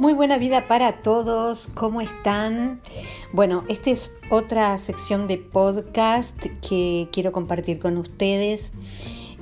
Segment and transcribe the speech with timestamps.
[0.00, 2.80] Muy buena vida para todos, ¿cómo están?
[3.34, 8.72] Bueno, esta es otra sección de podcast que quiero compartir con ustedes.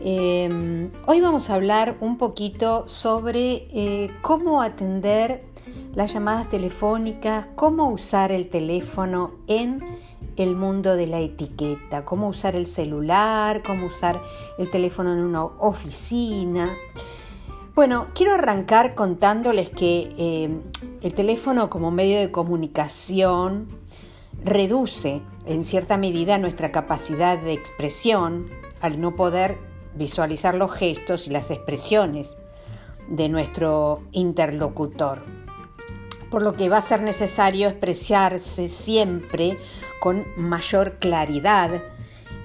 [0.01, 5.45] Eh, hoy vamos a hablar un poquito sobre eh, cómo atender
[5.95, 9.81] las llamadas telefónicas, cómo usar el teléfono en
[10.37, 14.21] el mundo de la etiqueta, cómo usar el celular, cómo usar
[14.59, 16.77] el teléfono en una oficina.
[17.79, 20.51] Bueno, quiero arrancar contándoles que eh,
[21.01, 23.69] el teléfono como medio de comunicación
[24.45, 29.59] reduce en cierta medida nuestra capacidad de expresión al no poder
[29.95, 32.37] visualizar los gestos y las expresiones
[33.07, 35.23] de nuestro interlocutor.
[36.33, 39.57] Por lo que va a ser necesario expresarse siempre
[40.01, 41.81] con mayor claridad,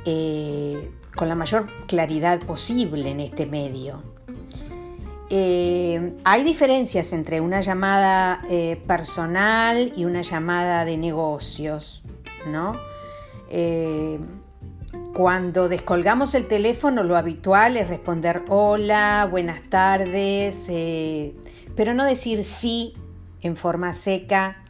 [0.06, 4.13] eh, con la mayor claridad posible en este medio.
[5.36, 12.04] Eh, hay diferencias entre una llamada eh, personal y una llamada de negocios,
[12.46, 12.78] ¿no?
[13.50, 14.20] Eh,
[15.12, 20.68] cuando descolgamos el teléfono, lo habitual es responder hola, buenas tardes,
[21.76, 22.94] pero no decir sí
[23.42, 24.64] en forma seca,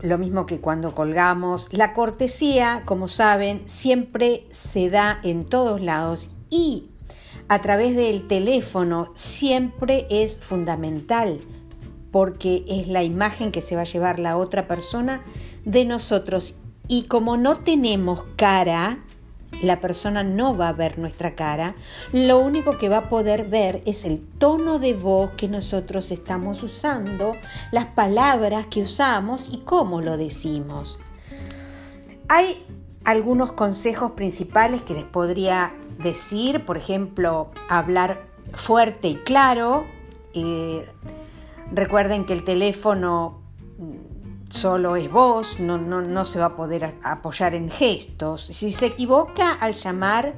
[0.00, 1.68] lo mismo que cuando colgamos.
[1.70, 6.88] La cortesía, como saben, siempre se da en todos lados y
[7.48, 11.40] a través del teléfono siempre es fundamental
[12.10, 15.22] porque es la imagen que se va a llevar la otra persona
[15.64, 16.54] de nosotros
[16.88, 19.00] y como no tenemos cara,
[19.62, 21.74] la persona no va a ver nuestra cara,
[22.12, 26.62] lo único que va a poder ver es el tono de voz que nosotros estamos
[26.62, 27.32] usando,
[27.72, 30.98] las palabras que usamos y cómo lo decimos.
[32.28, 32.64] Hay
[33.04, 38.20] algunos consejos principales que les podría decir, por ejemplo, hablar
[38.54, 39.84] fuerte y claro.
[40.34, 40.88] Eh,
[41.72, 43.42] recuerden que el teléfono
[44.50, 48.46] solo es voz, no, no, se va a poder apoyar en gestos.
[48.46, 50.34] Si se equivoca al llamar,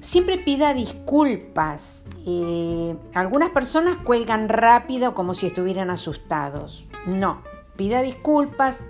[0.00, 2.06] siempre pida disculpas.
[2.26, 6.86] Eh, algunas personas cuelgan rápido como si estuvieran asustados.
[7.06, 7.42] No,
[7.76, 8.82] pida disculpas,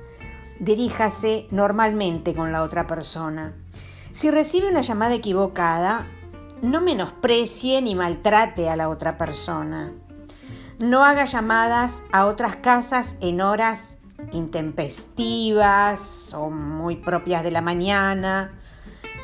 [0.58, 3.54] diríjase normalmente con la otra persona.
[4.12, 6.08] Si recibe una llamada equivocada,
[6.62, 9.92] no menosprecie ni maltrate a la otra persona.
[10.80, 13.98] No haga llamadas a otras casas en horas
[14.32, 18.58] intempestivas o muy propias de la mañana,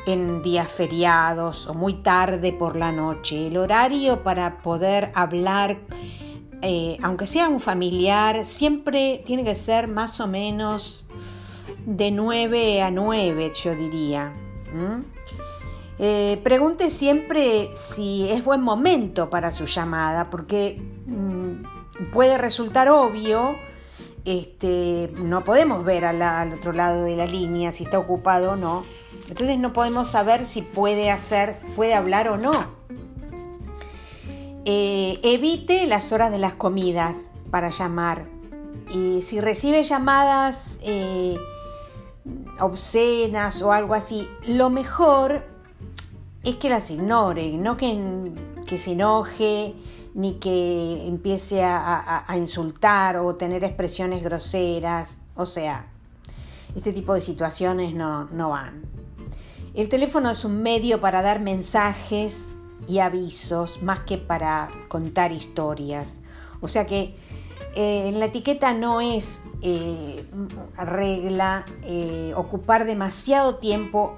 [0.05, 3.47] en días feriados o muy tarde por la noche.
[3.47, 5.81] El horario para poder hablar,
[6.61, 11.05] eh, aunque sea un familiar, siempre tiene que ser más o menos
[11.85, 14.46] de 9 a 9, yo diría.
[15.99, 23.55] Eh, pregunte siempre si es buen momento para su llamada, porque mm, puede resultar obvio,
[24.25, 28.83] este, no podemos ver al otro lado de la línea si está ocupado o no.
[29.29, 32.75] Entonces no podemos saber si puede hacer, puede hablar o no.
[34.65, 38.25] Eh, evite las horas de las comidas para llamar.
[38.93, 41.37] Y si recibe llamadas eh,
[42.59, 45.45] obscenas o algo así, lo mejor
[46.43, 48.31] es que las ignore, no que,
[48.65, 49.75] que se enoje
[50.13, 55.19] ni que empiece a, insultar o tener expresiones groseras.
[55.35, 55.85] O sea,
[56.75, 58.81] este tipo de situaciones no, no van.
[59.75, 62.55] El teléfono es un medio para dar mensajes
[62.87, 66.21] y avisos más que para contar historias.
[66.61, 67.13] O sea que
[67.75, 70.25] eh, en la etiqueta no es eh,
[70.75, 74.17] regla eh, ocupar demasiado tiempo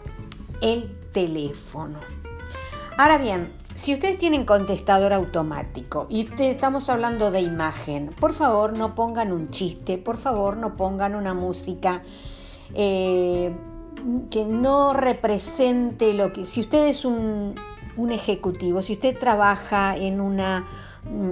[0.61, 1.99] el teléfono.
[2.97, 8.95] Ahora bien, si ustedes tienen contestador automático y estamos hablando de imagen, por favor no
[8.95, 12.03] pongan un chiste, por favor no pongan una música
[12.73, 16.45] que no represente lo que...
[16.45, 17.55] Si usted es un
[18.09, 20.65] ejecutivo, si usted trabaja en una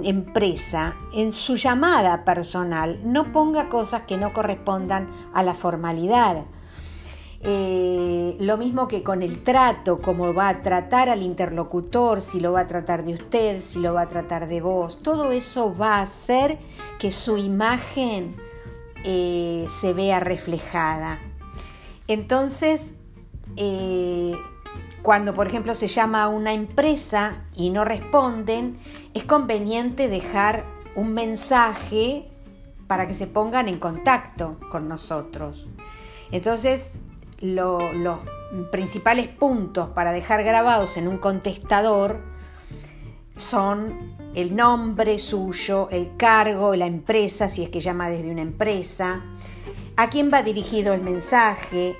[0.02, 6.44] empresa, en su llamada personal, no ponga cosas que no correspondan a la formalidad.
[7.40, 12.52] Eh, lo mismo que con el trato, cómo va a tratar al interlocutor, si lo
[12.52, 15.96] va a tratar de usted, si lo va a tratar de vos, todo eso va
[15.96, 16.58] a hacer
[16.98, 18.36] que su imagen
[19.04, 21.20] eh, se vea reflejada.
[22.08, 22.94] Entonces,
[23.56, 24.34] eh,
[25.02, 28.78] cuando, por ejemplo, se llama a una empresa y no responden,
[29.14, 30.64] es conveniente dejar
[30.96, 32.26] un mensaje
[32.86, 35.66] para que se pongan en contacto con nosotros.
[36.32, 36.94] Entonces,
[37.40, 37.82] los
[38.72, 42.20] principales puntos para dejar grabados en un contestador
[43.36, 49.22] son el nombre suyo, el cargo, la empresa, si es que llama desde una empresa,
[49.96, 51.96] a quién va dirigido el mensaje,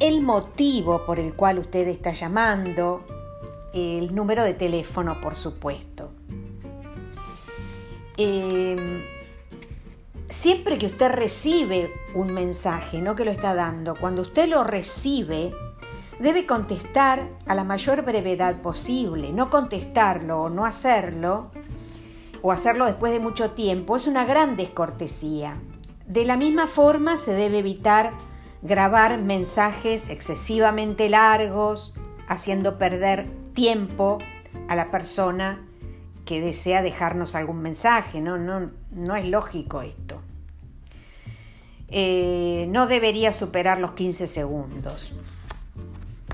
[0.00, 3.04] el motivo por el cual usted está llamando,
[3.72, 6.10] el número de teléfono, por supuesto.
[8.16, 9.02] Em,
[10.28, 15.52] siempre que usted recibe un mensaje, no que lo está dando, cuando usted lo recibe,
[16.18, 19.32] debe contestar a la mayor brevedad posible.
[19.32, 21.50] No contestarlo o no hacerlo,
[22.42, 25.60] o hacerlo después de mucho tiempo, es una gran descortesía.
[26.06, 28.12] De la misma forma se debe evitar
[28.62, 31.94] grabar mensajes excesivamente largos,
[32.28, 34.18] haciendo perder tiempo
[34.68, 35.66] a la persona
[36.24, 38.20] que desea dejarnos algún mensaje.
[38.20, 40.22] No, no, no es lógico esto.
[41.88, 45.12] Eh, no debería superar los 15 segundos.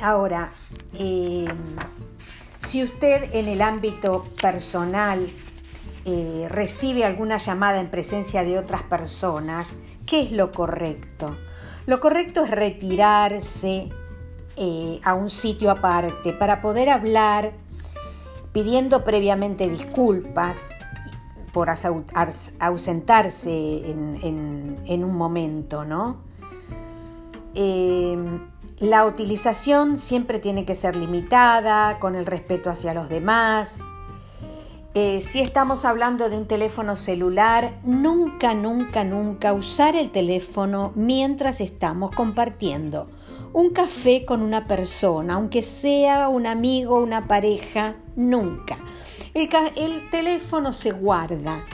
[0.00, 0.50] Ahora,
[0.94, 1.48] eh,
[2.60, 5.26] si usted en el ámbito personal
[6.04, 9.74] eh, recibe alguna llamada en presencia de otras personas,
[10.06, 11.36] ¿qué es lo correcto?
[11.88, 13.88] Lo correcto es retirarse
[14.56, 17.54] eh, a un sitio aparte para poder hablar
[18.52, 20.68] pidiendo previamente disculpas
[21.54, 26.18] por ausentarse en, un momento, ¿no?
[28.80, 33.80] La utilización siempre tiene que ser limitada, con el respeto hacia los demás.
[34.94, 41.60] Eh, si estamos hablando de un teléfono celular, nunca, nunca, nunca usar el teléfono mientras
[41.60, 43.08] estamos compartiendo
[43.52, 48.78] un café con una persona, aunque sea un amigo, una pareja, nunca.
[49.34, 51.64] El, el teléfono se guarda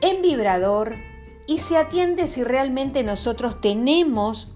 [0.00, 0.94] en vibrador
[1.46, 4.54] y se atiende si realmente nosotros tenemos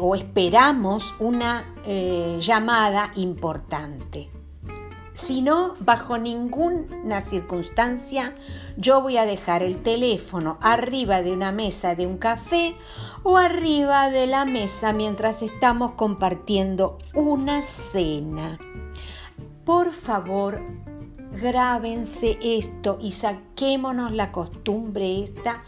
[0.00, 4.30] o esperamos una eh, llamada importante.
[5.20, 8.34] Si no, bajo ninguna circunstancia
[8.76, 12.76] yo voy a dejar el teléfono arriba de una mesa de un café
[13.24, 18.60] o arriba de la mesa mientras estamos compartiendo una cena.
[19.64, 20.62] Por favor,
[21.32, 25.64] grábense esto y saquémonos la costumbre esta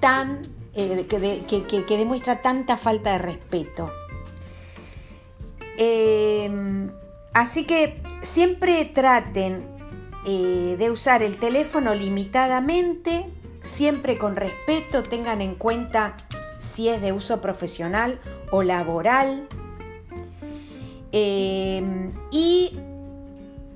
[0.00, 0.42] tan
[0.74, 3.90] eh, que, demuestra tanta falta de respeto.
[5.78, 6.99] Em,
[7.32, 9.64] así que siempre traten
[10.26, 13.26] eh, de usar el teléfono limitadamente,
[13.64, 16.16] siempre con respeto, tengan en cuenta
[16.58, 18.18] si es de uso profesional
[18.50, 19.48] o laboral.
[21.12, 22.78] Em, y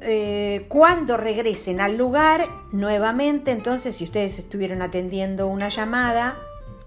[0.03, 6.39] eh, cuando regresen al lugar, nuevamente, entonces, si ustedes estuvieron atendiendo una llamada,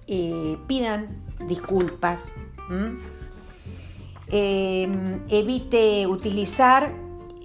[0.06, 2.34] eh, pidan disculpas.
[4.29, 6.94] Em, evite utilizar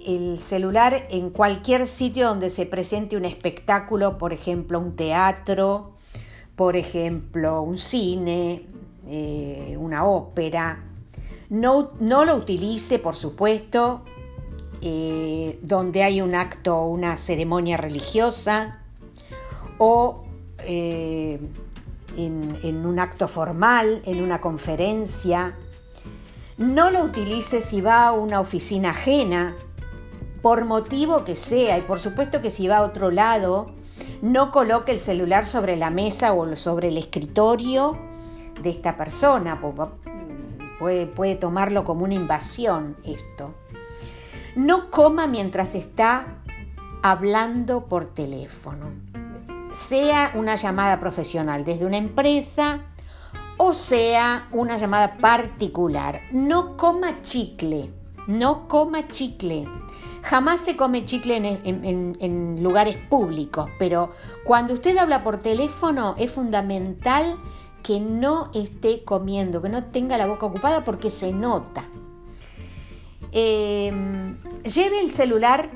[0.05, 5.93] el celular en cualquier sitio donde se presente un espectáculo, por ejemplo, un teatro,
[6.57, 8.65] por ejemplo, un cine,
[9.07, 10.83] eh, una ópera.
[11.49, 14.01] No, no, lo utilice, por supuesto,
[14.81, 18.81] eh, donde hay un acto, una ceremonia religiosa
[19.77, 20.25] o
[22.17, 25.55] en, un acto formal, en una conferencia.
[26.57, 29.55] No lo utilice si va a una oficina ajena,
[30.41, 33.71] por motivo que sea, y por supuesto que si va a otro lado,
[34.21, 37.97] no coloque el celular sobre la mesa o sobre el escritorio
[38.61, 39.59] de esta persona,
[40.79, 43.53] puede, tomarlo como una invasión esto.
[44.55, 46.39] No coma mientras está
[47.01, 48.91] hablando por teléfono
[49.73, 52.81] sea una llamada profesional desde una empresa
[53.57, 56.21] o sea una llamada particular.
[56.31, 57.91] No coma chicle,
[58.27, 59.67] no coma chicle.
[60.23, 64.11] Jamás se come chicle en, lugares públicos, pero
[64.45, 67.37] cuando usted habla por teléfono es fundamental
[67.83, 71.83] que no esté comiendo, que no tenga la boca ocupada porque se nota.
[73.33, 75.69] Em, lleve el celular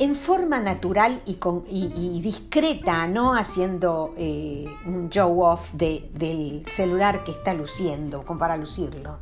[0.00, 7.52] en forma natural y, discreta, no haciendo eh, un show off del celular que está
[7.52, 9.18] luciendo, como para lucirlo.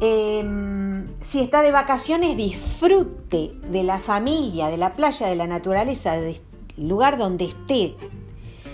[0.00, 6.12] Em, si está de vacaciones, disfrute de la familia, de la playa, de la naturaleza,
[6.12, 6.36] del
[6.76, 7.96] lugar donde esté,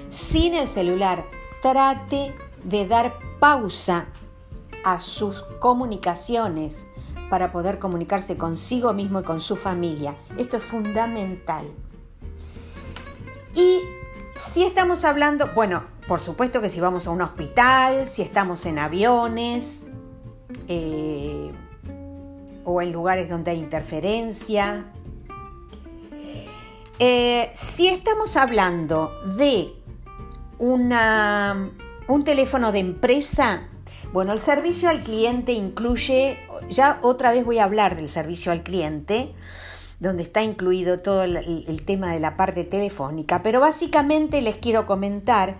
[0.08, 1.24] sin el celular.
[1.62, 4.08] Trate de dar pausa
[4.84, 6.84] a sus comunicaciones
[7.34, 10.14] para poder comunicarse consigo mismo y con su familia.
[10.38, 11.64] Esto es fundamental.
[13.56, 13.80] Y
[14.36, 18.78] si estamos hablando, bueno, por supuesto que si vamos a un hospital, si estamos en
[18.78, 19.86] aviones
[20.68, 21.50] eh,
[22.64, 24.92] o en lugares donde hay interferencia,
[27.00, 29.72] Eh, si estamos hablando de
[30.58, 31.72] una,
[32.06, 33.66] un teléfono de empresa,
[34.14, 38.62] bueno, el servicio al cliente incluye, ya otra vez voy a hablar del servicio al
[38.62, 39.34] cliente,
[39.98, 45.56] donde está incluido todo el, tema de la parte telefónica, pero básicamente les quiero comentar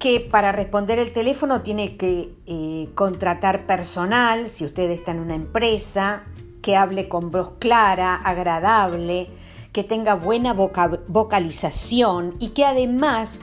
[0.00, 5.36] que para responder el teléfono tiene que eh, contratar personal, si usted está en una
[5.36, 6.24] empresa,
[6.62, 9.30] que hable con voz clara, agradable,
[9.70, 13.38] que tenga buena vocalización y que además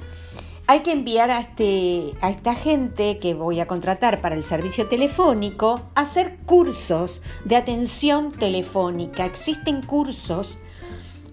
[0.65, 4.88] hay que enviar a, este, a esta gente que voy a contratar para el servicio
[4.88, 9.25] telefónico a hacer cursos de atención telefónica.
[9.25, 10.60] Existen cursos,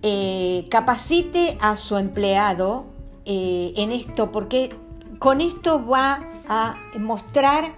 [0.02, 2.86] eh, capacite a su empleado
[3.24, 4.74] eh, en esto, porque
[5.18, 7.74] con esto va a mostrar,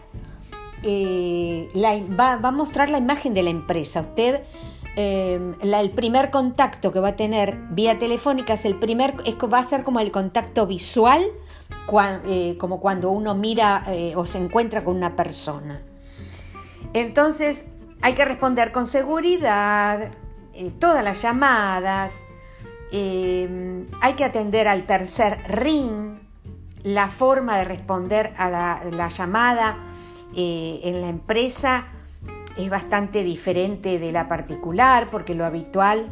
[0.84, 4.00] eh, la, va, a mostrar la imagen de la empresa.
[4.00, 4.42] Usted
[4.94, 9.64] el primer contacto que va a tener vía telefónica es el primer, es, va a
[9.64, 11.22] ser como el contacto visual
[12.24, 15.82] eh, como cuando uno mira eh, o se encuentra con una persona.
[16.94, 17.66] Entonces
[18.00, 20.12] hay que responder con seguridad
[20.54, 22.24] eh, todas las llamadas,
[22.92, 26.18] hay que atender al tercer ring,
[26.82, 29.78] la forma de responder a la llamada
[30.34, 31.86] en la empresa
[32.58, 36.06] es bastante diferente de la particular porque lo habitual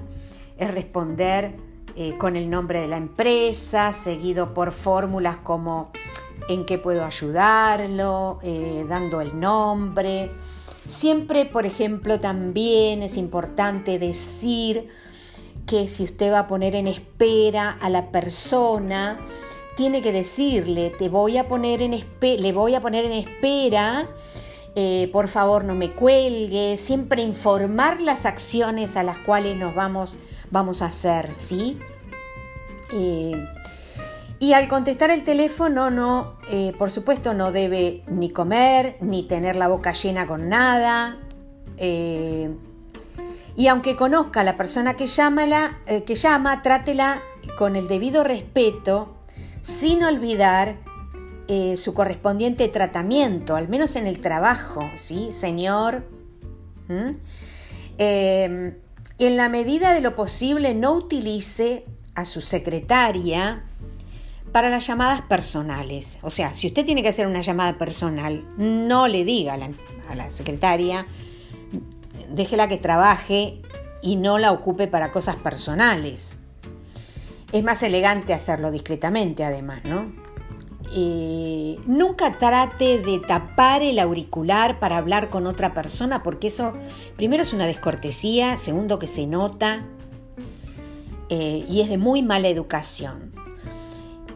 [0.57, 1.70] es responder
[2.03, 5.91] eh, con el nombre de la empresa, seguido por fórmulas como
[6.49, 10.31] en qué puedo ayudarlo, eh, dando el nombre.
[10.89, 14.89] Siempre, por ejemplo, también es importante decir
[15.67, 19.21] que si usted va a poner en espera a la persona,
[19.77, 24.09] tiene que decirle, te voy a poner en le voy a poner en espera,
[24.75, 30.17] eh, por favor no me cuelgue, siempre informar las acciones a las cuales nos vamos
[30.51, 31.79] vamos a hacer, ¿sí?
[32.93, 33.49] Eh,
[34.39, 39.57] y al contestar el teléfono, no, eh, por supuesto, no debe ni comer, ni tener
[39.57, 41.19] la boca llena con nada.
[41.77, 42.51] Eh,
[43.57, 47.23] y aunque conozca a la persona que llama, que llama, trátela
[47.59, 49.17] con el debido respeto,
[49.61, 50.79] sin olvidar
[51.77, 56.05] su correspondiente tratamiento, al menos en el trabajo, ¿sí, señor?
[56.89, 57.17] ¿Mm?
[57.99, 61.85] en la medida de lo posible no utilice
[62.21, 63.65] a su secretaria
[64.53, 66.19] para las llamadas personales.
[66.23, 70.31] O sea, si usted tiene que hacer una llamada personal, no le diga a la,
[70.31, 71.07] secretaria,
[72.31, 73.61] déjela que trabaje
[74.03, 76.37] y no la ocupe para cosas personales.
[77.53, 80.13] Es más elegante hacerlo discretamente, además, ¿no?
[80.93, 86.73] Eh, nunca trate de tapar el auricular para hablar con otra persona porque eso
[87.17, 89.85] primero es una descortesía, segundo que se nota
[91.31, 93.33] eh, y es de muy mala educación.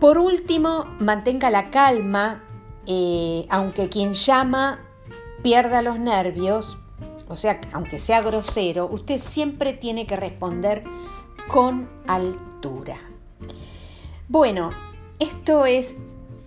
[0.00, 2.42] Por último, mantenga la calma,
[2.86, 4.80] eh, aunque quien llama
[5.42, 6.78] pierda los nervios,
[7.28, 10.84] o sea, aunque sea grosero, usted siempre tiene que responder
[11.48, 12.96] con altura.
[14.28, 14.70] Bueno,
[15.18, 15.96] esto es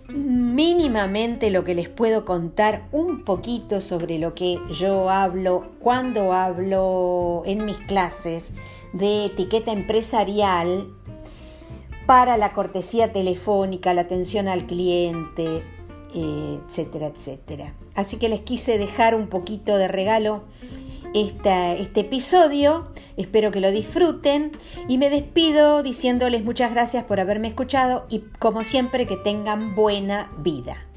[0.08, 7.42] mínimamente lo que les puedo contar un poquito sobre lo que yo hablo cuando hablo
[7.44, 8.52] en mis clases
[8.92, 10.88] de etiqueta empresarial
[12.06, 15.62] para la cortesía telefónica, la atención al cliente,
[16.14, 17.74] etcétera, etcétera.
[17.94, 20.44] Así que les quise dejar un poquito de regalo
[21.14, 22.88] este episodio.
[23.16, 24.52] Espero que lo disfruten
[24.88, 30.32] y me despido diciéndoles muchas gracias por haberme escuchado y como siempre que tengan buena
[30.38, 30.87] vida.